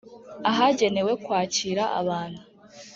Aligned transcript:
ahagenewe 0.49 1.11
kwakira 1.23 1.83
abantu 1.99 2.41